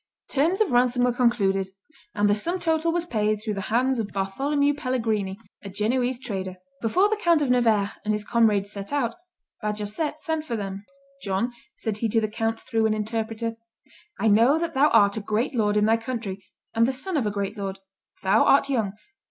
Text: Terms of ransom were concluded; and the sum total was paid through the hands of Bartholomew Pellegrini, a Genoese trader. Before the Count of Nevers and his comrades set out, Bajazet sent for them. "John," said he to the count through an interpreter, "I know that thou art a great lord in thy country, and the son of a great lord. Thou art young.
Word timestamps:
Terms 0.31 0.61
of 0.61 0.71
ransom 0.71 1.03
were 1.03 1.13
concluded; 1.13 1.69
and 2.15 2.27
the 2.27 2.33
sum 2.33 2.57
total 2.59 2.91
was 2.91 3.05
paid 3.05 3.35
through 3.39 3.53
the 3.53 3.61
hands 3.69 3.99
of 3.99 4.07
Bartholomew 4.11 4.73
Pellegrini, 4.73 5.37
a 5.61 5.69
Genoese 5.69 6.17
trader. 6.17 6.57
Before 6.81 7.07
the 7.07 7.17
Count 7.21 7.39
of 7.43 7.51
Nevers 7.51 7.91
and 8.03 8.11
his 8.11 8.23
comrades 8.25 8.71
set 8.71 8.91
out, 8.91 9.13
Bajazet 9.61 10.19
sent 10.19 10.43
for 10.43 10.55
them. 10.55 10.85
"John," 11.21 11.53
said 11.75 11.97
he 11.97 12.09
to 12.09 12.19
the 12.19 12.27
count 12.27 12.59
through 12.59 12.87
an 12.87 12.95
interpreter, 12.95 13.57
"I 14.19 14.27
know 14.27 14.57
that 14.57 14.73
thou 14.73 14.87
art 14.89 15.17
a 15.17 15.21
great 15.21 15.53
lord 15.53 15.77
in 15.77 15.85
thy 15.85 15.97
country, 15.97 16.43
and 16.73 16.87
the 16.87 16.93
son 16.93 17.15
of 17.15 17.27
a 17.27 17.29
great 17.29 17.55
lord. 17.55 17.77
Thou 18.23 18.43
art 18.43 18.69
young. 18.71 18.93